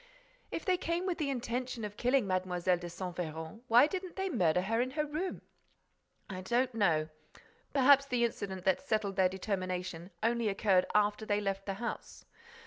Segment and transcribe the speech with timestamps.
[0.49, 2.39] "If they came with the intention of killing Mlle.
[2.59, 5.43] de Saint Véran, why didn't they murder her in her room?"
[6.27, 7.09] "I don't know.
[7.71, 12.25] Perhaps the incident that settled their determination only occurred after they had left the house.